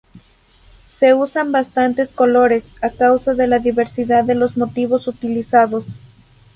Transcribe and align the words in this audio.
Se 0.89 1.13
usan 1.13 1.51
bastantes 1.51 2.09
colores, 2.11 2.69
a 2.81 2.89
causa 2.89 3.35
de 3.35 3.45
la 3.45 3.59
diversidad 3.59 4.23
de 4.23 4.33
los 4.33 4.57
motivos 4.57 5.07
utilizados. 5.07 5.85